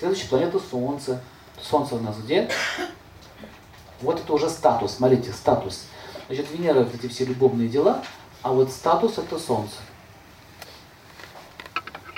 Следующая 0.00 0.28
планета 0.28 0.58
Солнце. 0.58 1.20
Солнце 1.60 1.96
у 1.96 2.00
нас 2.00 2.16
где? 2.16 2.50
Вот 4.00 4.18
это 4.18 4.32
уже 4.32 4.48
статус, 4.48 4.92
смотрите, 4.92 5.30
статус. 5.30 5.84
Значит, 6.26 6.50
Венера 6.50 6.84
вот 6.84 6.94
эти 6.94 7.06
все 7.06 7.26
любовные 7.26 7.68
дела, 7.68 8.02
а 8.40 8.50
вот 8.50 8.70
статус 8.70 9.18
это 9.18 9.38
Солнце. 9.38 9.74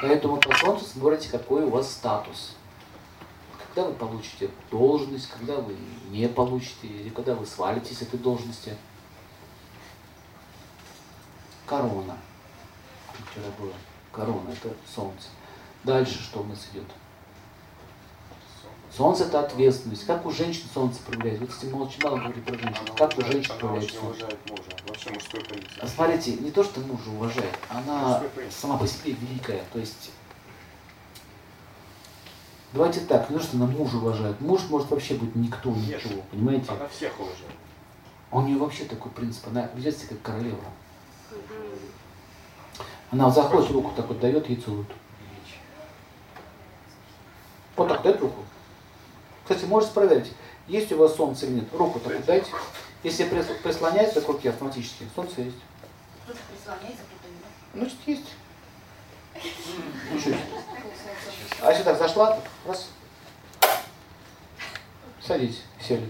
Поэтому 0.01 0.37
по 0.37 0.57
Солнцу 0.59 0.85
смотрите, 0.85 1.29
какой 1.29 1.65
у 1.65 1.71
вас 1.71 1.91
статус. 1.91 2.55
Когда 3.59 3.89
вы 3.89 3.95
получите 3.95 4.49
должность, 4.71 5.29
когда 5.29 5.57
вы 5.57 5.77
не 6.11 6.29
получите, 6.29 6.87
или 6.87 7.09
когда 7.09 7.35
вы 7.35 7.45
свалитесь 7.47 7.99
с 7.99 8.03
этой 8.03 8.21
должности. 8.21 8.77
Корона. 11.67 12.17
Вчера 13.33 13.47
было. 13.59 13.73
Корона, 14.13 14.51
это 14.51 14.73
Солнце. 14.87 15.31
Дальше 15.83 16.23
что 16.23 16.43
у 16.43 16.45
нас 16.45 16.69
идет? 16.73 16.87
Солнце 18.97 19.25
это 19.25 19.41
ответственность. 19.41 20.05
Как 20.05 20.27
у 20.27 20.31
женщин 20.31 20.65
солнце 20.75 21.01
проявляется? 21.01 21.41
Вот 21.45 21.51
кстати, 21.51 21.73
мы 21.73 21.83
очень 21.85 22.03
мало 22.03 22.17
говорим 22.19 22.43
про 22.43 22.59
женщин. 22.59 22.83
Она 22.87 22.97
Как 22.97 23.19
у 23.19 23.23
женщин 23.23 23.55
проявляется 23.59 23.95
солнце? 23.95 24.07
уважает 24.25 24.51
мужа. 24.51 24.63
Вообще 24.87 25.11
мужской 25.11 25.41
принцип. 25.41 25.71
А 25.81 25.87
Смотрите, 25.87 26.33
не 26.35 26.51
то, 26.51 26.63
что 26.63 26.81
мужа 26.81 27.11
уважает, 27.11 27.59
она 27.71 28.23
сама 28.51 28.77
по 28.77 28.87
себе 28.87 29.13
великая. 29.13 29.65
То 29.73 29.79
есть, 29.79 30.11
давайте 32.75 33.01
так, 33.01 33.31
не 33.31 33.39
то, 33.39 33.43
что 33.43 33.57
она 33.57 33.67
мужа 33.67 33.97
уважает. 33.97 34.39
Муж 34.43 34.61
может 34.69 34.91
вообще 34.91 35.15
быть 35.15 35.35
никто, 35.37 35.71
Нет. 35.71 36.05
ничего, 36.05 36.21
понимаете? 36.31 36.71
Она 36.71 36.87
всех 36.89 37.19
уважает. 37.19 37.57
У 38.31 38.41
нее 38.43 38.59
вообще 38.59 38.85
такой 38.85 39.11
принцип, 39.13 39.47
она 39.49 39.71
ведет 39.75 39.97
себя 39.97 40.09
как 40.11 40.23
королева. 40.23 40.65
Она 43.11 43.27
вот 43.27 43.35
заходит, 43.35 43.71
руку 43.71 43.93
так 43.97 44.07
вот 44.09 44.21
дает, 44.21 44.49
ей 44.51 44.57
целуют. 44.57 44.89
Вот 47.77 47.89
так 47.89 48.03
дает 48.03 48.21
руку. 48.21 48.42
Кстати, 49.43 49.65
можете 49.65 49.93
проверить, 49.93 50.33
есть 50.69 50.93
у 50.93 50.99
вас 50.99 51.17
солнце 51.17 51.47
или 51.47 51.55
нет. 51.55 51.65
Руку 51.73 51.99
так 52.01 52.25
дайте. 52.25 52.51
Если 53.03 53.25
прис- 53.27 53.61
прислоняется 53.63 54.21
к 54.21 54.29
руке 54.29 54.51
автоматически, 54.51 55.07
солнце 55.15 55.43
есть. 55.43 55.57
Кто-то 56.25 56.39
прислоняется. 56.53 57.03
Значит, 57.75 57.97
есть. 58.07 58.27
Ничего. 60.13 60.21
себе. 60.21 60.39
А 61.61 61.71
если 61.71 61.83
так 61.83 61.99
зашла, 61.99 62.33
так 62.37 62.45
раз. 62.67 62.89
Садитесь, 65.21 65.63
сели. 65.81 66.09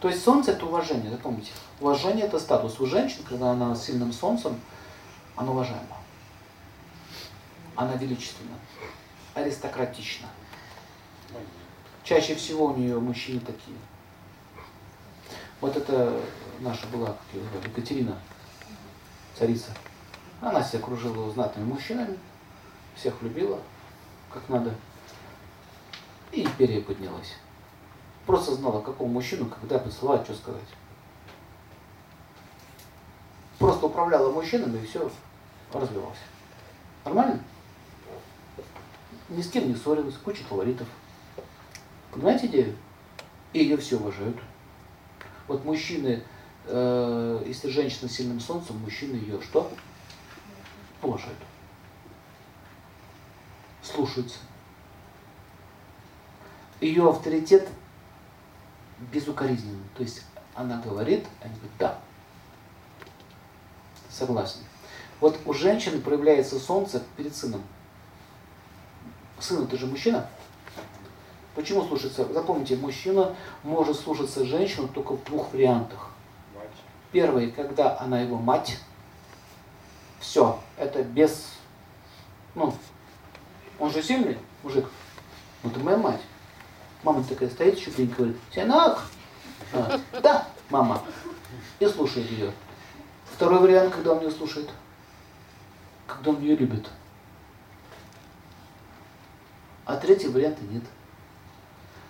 То 0.00 0.08
есть 0.08 0.22
солнце 0.22 0.52
это 0.52 0.64
уважение, 0.66 1.10
запомните. 1.10 1.52
Уважение 1.80 2.26
это 2.26 2.38
статус. 2.38 2.78
У 2.80 2.86
женщин, 2.86 3.22
когда 3.28 3.50
она 3.50 3.74
с 3.74 3.84
сильным 3.84 4.12
солнцем, 4.12 4.60
она 5.36 5.50
уважаема. 5.52 5.96
Она 7.74 7.94
величественна, 7.94 8.54
аристократична. 9.34 10.28
Чаще 12.04 12.34
всего 12.34 12.66
у 12.66 12.76
нее 12.76 12.98
мужчины 12.98 13.40
такие. 13.40 13.76
Вот 15.60 15.76
это 15.76 16.20
наша 16.60 16.86
была, 16.86 17.08
как 17.08 17.34
ее 17.34 17.42
звали, 17.42 17.68
Екатерина, 17.68 18.18
царица. 19.36 19.72
Она 20.40 20.62
себя 20.62 20.78
окружила 20.78 21.30
знатными 21.32 21.66
мужчинами, 21.66 22.18
всех 22.94 23.20
любила, 23.22 23.58
как 24.32 24.48
надо. 24.48 24.74
И 26.30 26.44
империя 26.44 26.80
поднялась. 26.80 27.34
Просто 28.26 28.54
знала, 28.54 28.80
какому 28.80 29.12
мужчину, 29.12 29.46
когда 29.46 29.78
поцеловать, 29.78 30.24
что 30.24 30.34
сказать. 30.34 30.60
Просто 33.58 33.86
управляла 33.86 34.30
мужчинами 34.30 34.78
и 34.78 34.86
все 34.86 35.10
развивалось. 35.72 36.18
Нормально? 37.04 37.40
Ни 39.28 39.42
с 39.42 39.50
кем 39.50 39.68
не 39.68 39.74
ссорилась, 39.74 40.16
куча 40.16 40.44
фаворитов. 40.44 40.86
Понимаете 42.18 42.48
идею? 42.48 42.76
И 43.52 43.60
ее 43.60 43.76
все 43.76 43.96
уважают. 43.96 44.36
Вот 45.46 45.64
мужчины, 45.64 46.24
э, 46.64 47.44
если 47.46 47.70
женщина 47.70 48.08
с 48.08 48.12
сильным 48.12 48.40
солнцем, 48.40 48.76
мужчины 48.78 49.14
ее 49.14 49.40
что? 49.40 49.70
Уважают. 51.00 51.38
Слушаются. 53.82 54.40
Ее 56.80 57.08
авторитет 57.08 57.68
безукоризненный. 59.12 59.88
То 59.96 60.02
есть 60.02 60.24
она 60.56 60.82
говорит, 60.82 61.24
они 61.40 61.54
говорят 61.54 61.78
да. 61.78 61.98
Согласен. 64.10 64.58
Вот 65.20 65.38
у 65.46 65.54
женщины 65.54 66.00
проявляется 66.00 66.58
солнце 66.58 67.00
перед 67.16 67.36
сыном. 67.36 67.62
Сын 69.38 69.62
это 69.62 69.76
же 69.76 69.86
мужчина. 69.86 70.28
Почему 71.58 71.84
слушаться? 71.84 72.24
Запомните, 72.32 72.76
мужчина 72.76 73.34
может 73.64 73.98
слушаться 73.98 74.44
женщину 74.44 74.86
только 74.86 75.16
в 75.16 75.24
двух 75.24 75.52
вариантах. 75.52 76.10
Первый, 77.10 77.50
когда 77.50 77.98
она 77.98 78.20
его 78.20 78.36
мать. 78.36 78.78
Все, 80.20 80.60
это 80.76 81.02
без... 81.02 81.48
Ну, 82.54 82.72
он 83.80 83.90
же 83.90 84.04
сильный 84.04 84.38
мужик. 84.62 84.88
Ну, 85.64 85.70
ты 85.70 85.80
моя 85.80 85.96
мать. 85.96 86.20
Мама 87.02 87.24
такая 87.24 87.50
стоит, 87.50 87.76
щупленькая, 87.76 88.16
говорит, 88.18 88.36
сынок. 88.54 89.02
А, 89.72 90.00
да, 90.22 90.46
мама. 90.70 91.02
И 91.80 91.88
слушает 91.88 92.30
ее. 92.30 92.52
Второй 93.32 93.58
вариант, 93.58 93.92
когда 93.92 94.12
он 94.12 94.22
ее 94.22 94.30
слушает. 94.30 94.70
Когда 96.06 96.30
он 96.30 96.40
ее 96.40 96.54
любит. 96.54 96.88
А 99.86 99.96
третий 99.96 100.28
варианта 100.28 100.62
нет. 100.62 100.84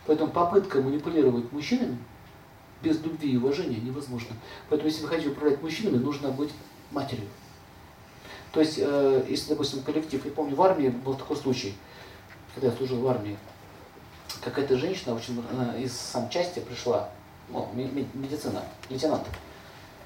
Поэтому 0.09 0.31
попытка 0.31 0.81
манипулировать 0.81 1.53
мужчинами 1.53 1.99
без 2.83 2.99
любви 3.03 3.33
и 3.33 3.37
уважения 3.37 3.77
невозможно. 3.77 4.35
Поэтому 4.71 4.89
если 4.89 5.03
вы 5.03 5.09
хотите 5.09 5.29
управлять 5.29 5.61
мужчинами, 5.61 5.99
нужно 5.99 6.31
быть 6.31 6.51
матерью. 6.91 7.29
То 8.53 8.61
есть, 8.61 8.79
э, 8.79 9.27
если, 9.29 9.51
допустим, 9.51 9.83
коллектив, 9.83 10.25
я 10.25 10.31
помню, 10.31 10.57
в 10.57 10.63
армии 10.63 10.89
был 10.89 11.13
такой 11.13 11.37
случай, 11.37 11.75
когда 12.55 12.69
я 12.69 12.75
служил 12.75 13.01
в 13.01 13.07
армии, 13.07 13.37
какая-то 14.41 14.79
женщина 14.79 15.15
очень, 15.15 15.45
она 15.53 15.77
из 15.77 15.93
санчасти 15.95 16.61
пришла, 16.61 17.11
ну, 17.51 17.69
медицина, 17.75 18.63
лейтенант. 18.89 19.27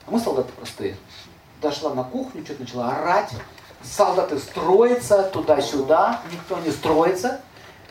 А 0.05 0.11
мы 0.11 0.19
солдаты 0.19 0.53
простые. 0.59 0.97
Дошла 1.61 1.95
на 1.95 2.03
кухню, 2.03 2.45
что-то 2.45 2.63
начала 2.63 2.91
орать. 2.91 3.31
Солдаты 3.84 4.37
строятся 4.41 5.31
туда-сюда, 5.33 6.21
никто 6.33 6.59
не 6.59 6.73
строится. 6.73 7.41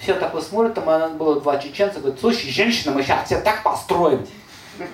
Все 0.01 0.15
так 0.15 0.33
вот 0.33 0.43
смотрят, 0.43 0.73
там 0.73 0.89
она 0.89 1.09
было 1.09 1.39
два 1.39 1.59
чеченца, 1.59 1.99
говорят, 1.99 2.19
слушай, 2.19 2.49
женщина, 2.49 2.91
мы 2.91 3.03
сейчас 3.03 3.29
тебя 3.29 3.39
так 3.41 3.61
построим. 3.61 4.25
Я 4.79 4.87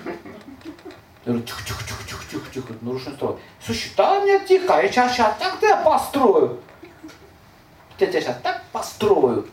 говорю, 1.24 1.42
тихо, 1.42 1.62
тихо, 1.64 1.82
тихо, 1.84 2.04
тихо, 2.06 2.24
тихо, 2.30 2.44
тихо, 2.52 2.74
нарушен 2.82 3.14
строй. 3.14 3.36
Слушай, 3.64 3.90
да 3.96 4.20
мне 4.20 4.38
тихо, 4.40 4.74
я 4.82 4.88
сейчас, 4.88 5.14
сейчас 5.14 5.38
так 5.38 5.58
тебя 5.60 5.78
построю. 5.78 6.60
Я 7.98 8.06
тебя 8.06 8.20
сейчас 8.20 8.36
так 8.42 8.62
построю. 8.70 9.46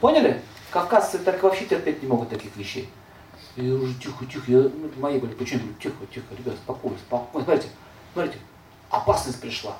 Поняли? 0.00 0.40
Кавказцы 0.70 1.18
так 1.18 1.42
вообще 1.42 1.64
терпеть 1.64 2.02
не 2.02 2.08
могут 2.08 2.28
таких 2.28 2.54
вещей. 2.56 2.88
Я 3.56 3.74
уже 3.74 3.94
тихо, 3.94 4.26
тихо, 4.26 4.44
я, 4.46 4.58
ну, 4.58 4.90
мои 4.98 5.18
были, 5.18 5.32
почему? 5.32 5.60
Говорю, 5.60 5.76
тихо, 5.80 6.06
тихо, 6.14 6.26
ребят, 6.38 6.54
спокойно, 6.54 6.96
спокойно. 6.98 7.44
Смотрите, 7.44 7.68
смотрите, 8.12 8.38
опасность 8.90 9.40
пришла. 9.40 9.76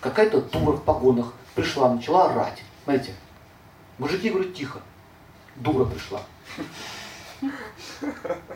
Какая-то 0.00 0.40
дура 0.40 0.72
в 0.72 0.82
погонах 0.82 1.34
пришла, 1.54 1.94
начала 1.94 2.30
орать. 2.30 2.62
Смотрите, 2.82 3.14
мужики 4.00 4.30
говорят, 4.30 4.54
тихо, 4.54 4.80
дура 5.56 5.84
пришла. 5.84 6.22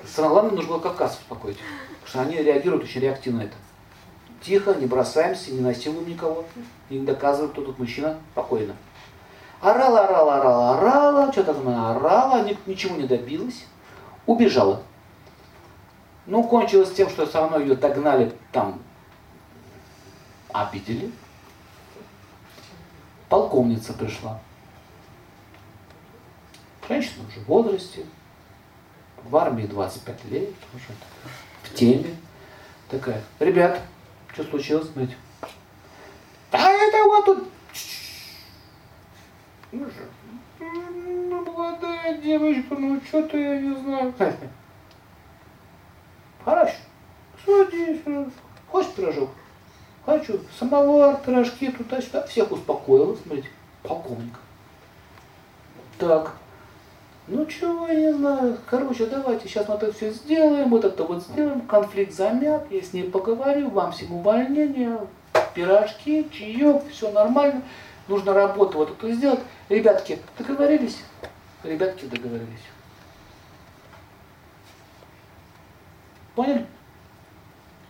Самое 0.07 0.33
главное, 0.33 0.53
нужно 0.53 0.73
было 0.73 0.81
Кавказ 0.81 1.19
успокоить, 1.21 1.59
потому 2.03 2.07
что 2.07 2.21
они 2.23 2.37
реагируют 2.37 2.85
очень 2.85 3.01
реактивно 3.01 3.41
на 3.41 3.45
это. 3.45 3.55
Тихо, 4.43 4.75
не 4.75 4.87
бросаемся, 4.87 5.53
не 5.53 5.61
насилуем 5.61 6.09
никого, 6.09 6.45
не 6.91 6.99
доказываем, 7.01 7.53
кто 7.53 7.63
тут 7.63 7.79
мужчина, 7.79 8.19
спокойно. 8.33 8.75
Орала, 9.61 10.05
орала, 10.05 10.37
орала, 10.37 10.79
орала, 10.79 11.33
что-то 11.33 11.55
там 11.55 11.69
она 11.69 11.97
орала, 11.97 12.45
ни- 12.45 12.59
ничего 12.67 12.97
не 12.97 13.07
добилась, 13.07 13.65
убежала. 14.27 14.83
Ну, 16.27 16.43
кончилось 16.45 16.93
тем, 16.93 17.09
что 17.09 17.27
все 17.27 17.39
равно 17.39 17.59
ее 17.59 17.75
догнали 17.75 18.35
там, 18.53 18.81
обидели. 20.53 21.11
Полковница 23.31 23.95
пришла. 23.95 24.41
Женщина 26.89 27.25
уже 27.29 27.41
в 27.41 27.47
возрасте, 27.47 28.05
в 29.25 29.35
армии 29.37 29.67
25 29.67 30.25
лет, 30.27 30.51
уже 30.75 30.87
в 31.63 31.75
теме. 31.75 32.17
Такая, 32.91 33.23
ребят, 33.39 33.81
что 34.33 34.45
случилось? 34.45 34.89
Смотрите. 34.89 35.17
Да 36.53 36.71
это 36.71 37.05
вот 37.05 37.25
тут 37.25 37.49
ну, 39.73 39.87
ну, 40.61 41.45
молодая 41.45 42.19
девочка, 42.19 42.77
ну 42.77 43.01
что-то 43.09 43.37
я 43.37 43.61
не 43.61 43.75
знаю. 43.77 44.15
Хорошо. 46.45 46.77
Садись. 47.45 48.01
Хочешь 48.71 48.93
пирожок? 48.93 49.31
Хочу. 50.05 50.41
Самовар, 50.59 51.17
пирожки, 51.25 51.73
туда-сюда. 51.73 52.27
Всех 52.27 52.53
успокоила, 52.53 53.17
смотрите, 53.17 53.49
полковник. 53.83 54.35
Так. 55.99 56.37
Ну 57.27 57.47
чего, 57.47 57.87
я 57.89 57.95
не 57.95 58.13
знаю. 58.13 58.59
Короче, 58.67 59.07
давайте 59.07 59.49
сейчас 59.49 59.67
мы 59.67 59.77
это 59.77 59.93
все 59.93 60.11
сделаем, 60.11 60.69
вот 60.69 60.85
это 60.85 61.05
вот 61.05 61.23
сделаем, 61.23 61.63
конфликт 61.63 62.13
замят, 62.13 62.67
я 62.71 62.83
с 62.83 62.93
ней 62.93 63.05
поговорю, 63.05 63.71
вам 63.71 63.93
всем 63.93 64.13
увольнение, 64.13 64.99
пирожки, 65.55 66.29
чаек, 66.31 66.83
все 66.91 67.11
нормально. 67.11 67.63
Нужно 68.09 68.35
работу 68.35 68.77
вот 68.77 68.91
эту 68.91 69.11
сделать. 69.13 69.41
Ребятки, 69.71 70.19
договорились? 70.39 70.99
Ребятки 71.63 72.05
договорились. 72.05 72.61
Поняли? 76.35 76.67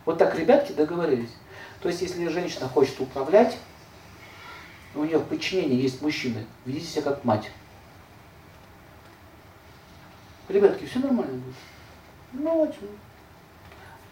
Вот 0.05 0.19
так 0.19 0.39
ребятки 0.39 0.71
договорились. 0.71 1.35
То 1.81 1.89
есть, 1.89 2.01
если 2.03 2.29
женщина 2.29 2.69
хочет 2.69 3.01
управлять, 3.01 3.59
у 4.95 5.03
нее 5.03 5.19
в 5.19 5.25
подчинении 5.25 5.83
есть 5.83 6.01
мужчины, 6.03 6.47
ведите 6.65 6.87
себя 6.87 7.03
как 7.03 7.25
мать. 7.25 7.51
Ребятки, 10.49 10.85
все 10.87 10.99
нормально? 10.99 11.33
Будет. 11.33 11.55
Ну, 12.33 12.59
вот. 12.59 12.75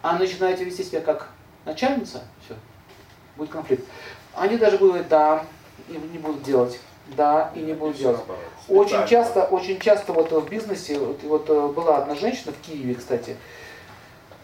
А 0.03 0.19
начинаете 0.19 0.65
вести 0.65 0.83
себя 0.83 1.01
как 1.01 1.29
начальница, 1.65 2.23
все, 2.45 2.55
будет 3.37 3.51
конфликт. 3.51 3.85
Они 4.35 4.57
даже 4.57 4.79
будут, 4.79 5.09
да, 5.09 5.45
и 5.89 5.93
не 5.93 6.19
будут 6.19 6.43
делать, 6.43 6.81
да, 7.17 7.53
и 7.55 7.61
не 7.61 7.73
будут 7.73 7.99
делать. 7.99 8.21
Очень 8.69 9.07
часто, 9.07 9.45
очень 9.45 9.79
часто 9.79 10.13
вот 10.13 10.33
в 10.33 10.49
бизнесе, 10.49 10.99
вот, 10.99 11.23
вот 11.23 11.51
э, 11.51 11.69
была 11.69 11.99
одна 11.99 12.15
женщина 12.15 12.53
в 12.53 12.67
Киеве, 12.67 12.95
кстати, 12.95 13.37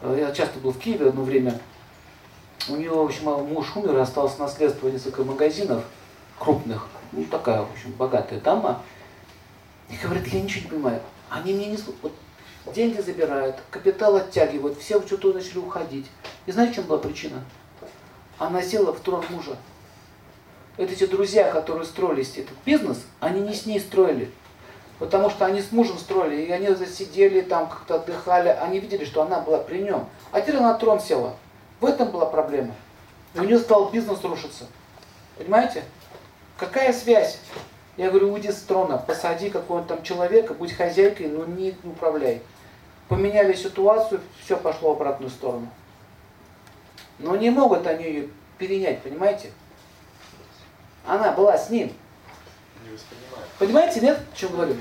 Э, 0.00 0.16
я 0.18 0.32
часто 0.32 0.58
был 0.60 0.72
в 0.72 0.78
Киеве 0.78 1.08
одно 1.08 1.22
время, 1.22 1.58
у 2.68 2.76
нее, 2.76 2.90
в 2.90 3.00
общем, 3.00 3.24
муж 3.24 3.72
умер, 3.76 3.96
и 3.96 4.00
осталось 4.00 4.38
наследство 4.38 4.88
несколько 4.88 5.24
магазинов 5.24 5.84
крупных, 6.38 6.86
ну 7.12 7.24
такая, 7.24 7.62
в 7.62 7.72
общем, 7.72 7.92
богатая 7.92 8.40
дама, 8.40 8.82
и 9.90 9.96
говорит, 9.96 10.26
я 10.28 10.40
ничего 10.40 10.62
не 10.64 10.70
понимаю, 10.70 11.00
они 11.30 11.54
мне 11.54 11.66
не 11.66 11.78
вот, 12.02 12.12
деньги 12.74 13.00
забирают, 13.00 13.56
капитал 13.70 14.16
оттягивают, 14.16 14.78
все 14.78 15.00
что-то 15.02 15.32
начали 15.32 15.58
уходить. 15.58 16.06
И 16.46 16.52
знаете, 16.52 16.72
в 16.72 16.76
чем 16.76 16.84
была 16.84 16.98
причина? 16.98 17.42
Она 18.38 18.62
села 18.62 18.92
в 18.92 19.00
трон 19.00 19.24
мужа. 19.30 19.56
Это 20.76 20.92
эти 20.92 21.06
друзья, 21.06 21.50
которые 21.50 21.84
строились 21.84 22.36
этот 22.36 22.56
бизнес, 22.64 23.04
они 23.20 23.40
не 23.40 23.54
с 23.54 23.66
ней 23.66 23.80
строили. 23.80 24.30
Потому 24.98 25.30
что 25.30 25.46
они 25.46 25.60
с 25.60 25.70
мужем 25.70 25.98
строили, 25.98 26.42
и 26.42 26.50
они 26.50 26.74
засидели 26.74 27.40
там, 27.40 27.68
как-то 27.68 27.96
отдыхали, 27.96 28.48
они 28.48 28.80
видели, 28.80 29.04
что 29.04 29.22
она 29.22 29.40
была 29.40 29.58
при 29.58 29.78
нем. 29.78 30.08
А 30.32 30.40
теперь 30.40 30.56
она 30.56 30.72
на 30.72 30.78
трон 30.78 31.00
села. 31.00 31.36
В 31.80 31.84
этом 31.84 32.10
была 32.10 32.26
проблема. 32.26 32.74
И 33.34 33.38
у 33.38 33.44
нее 33.44 33.58
стал 33.58 33.90
бизнес 33.90 34.22
рушиться. 34.24 34.66
Понимаете? 35.36 35.84
Какая 36.56 36.92
связь? 36.92 37.38
Я 37.98 38.10
говорю, 38.10 38.32
уйди 38.32 38.52
с 38.52 38.62
трона, 38.62 38.96
посади 38.96 39.50
какого-то 39.50 39.88
там 39.88 40.04
человека, 40.04 40.54
будь 40.54 40.72
хозяйкой, 40.72 41.26
но 41.26 41.44
не 41.44 41.74
управляй. 41.82 42.40
Поменяли 43.08 43.54
ситуацию, 43.54 44.20
все 44.40 44.56
пошло 44.56 44.94
в 44.94 44.96
обратную 44.96 45.30
сторону. 45.30 45.68
Но 47.18 47.34
не 47.34 47.50
могут 47.50 47.88
они 47.88 48.04
ее 48.04 48.28
перенять, 48.56 49.02
понимаете? 49.02 49.50
Она 51.04 51.32
была 51.32 51.58
с 51.58 51.70
ним. 51.70 51.92
Не 52.84 52.94
воспринимает. 52.94 53.50
Понимаете, 53.58 54.00
нет, 54.00 54.20
о 54.32 54.36
чем 54.36 54.52
говорю? 54.52 54.76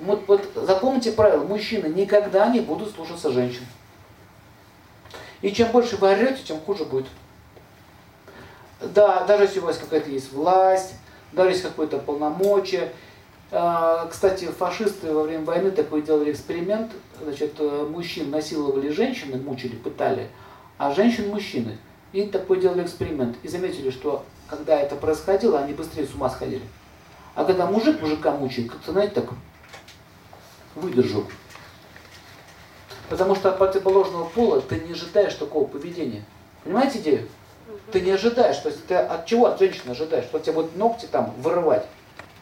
Вот, 0.00 0.28
вот 0.28 0.46
запомните 0.54 1.12
правило, 1.12 1.44
мужчины 1.44 1.86
никогда 1.86 2.48
не 2.48 2.60
будут 2.60 2.94
слушаться 2.94 3.32
женщин. 3.32 3.66
И 5.40 5.50
чем 5.50 5.72
больше 5.72 5.96
вы 5.96 6.10
орете, 6.10 6.42
тем 6.42 6.60
хуже 6.60 6.84
будет. 6.84 7.06
Да, 8.82 9.24
даже 9.24 9.44
если 9.44 9.60
у 9.60 9.64
вас 9.64 9.78
какая-то 9.78 10.10
есть 10.10 10.30
власть, 10.30 10.92
даже 11.32 11.50
есть 11.50 11.62
какое-то 11.62 11.98
полномочие. 11.98 12.92
А, 13.50 14.06
Кстати, 14.06 14.46
фашисты 14.46 15.12
во 15.12 15.22
время 15.22 15.44
войны 15.44 15.70
такой 15.70 16.02
делали 16.02 16.32
эксперимент. 16.32 16.92
Значит, 17.22 17.54
э, 17.58 17.86
мужчин 17.90 18.30
насиловали 18.30 18.90
женщины, 18.90 19.38
мучили, 19.38 19.74
пытали, 19.76 20.28
а 20.76 20.94
женщин 20.94 21.28
мужчины. 21.28 21.78
И 22.12 22.22
такой 22.26 22.60
делали 22.60 22.84
эксперимент. 22.84 23.36
И 23.42 23.48
заметили, 23.48 23.90
что 23.90 24.24
когда 24.48 24.78
это 24.78 24.96
происходило, 24.96 25.60
они 25.60 25.74
быстрее 25.74 26.06
с 26.06 26.14
ума 26.14 26.30
сходили. 26.30 26.62
А 27.34 27.44
когда 27.44 27.66
мужик 27.66 28.00
мужика 28.00 28.32
мучает, 28.32 28.70
как-то, 28.70 28.92
знаете, 28.92 29.14
так 29.14 29.30
выдержал. 30.74 31.24
Потому 33.08 33.34
что 33.34 33.50
от 33.50 33.58
противоположного 33.58 34.24
пола 34.24 34.60
ты 34.60 34.80
не 34.80 34.92
ожидаешь 34.92 35.34
такого 35.34 35.66
поведения. 35.66 36.24
Понимаете 36.64 36.98
идею? 36.98 37.28
Ты 37.92 38.00
не 38.00 38.10
ожидаешь, 38.10 38.58
то 38.58 38.68
есть 38.68 38.86
ты 38.86 38.94
от 38.94 39.26
чего 39.26 39.46
от 39.46 39.58
женщины 39.58 39.92
ожидаешь? 39.92 40.24
Что 40.24 40.38
тебе 40.38 40.52
будут 40.52 40.76
ногти 40.76 41.06
там 41.06 41.34
вырывать? 41.38 41.86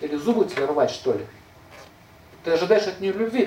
Или 0.01 0.17
зубы 0.17 0.45
тебе 0.45 0.67
рвать, 0.67 0.91
что 0.91 1.13
ли? 1.13 1.27
Ты 2.45 2.53
ожидаешь 2.53 2.87
от 2.87 3.01
нее 3.01 3.13
любви. 3.13 3.45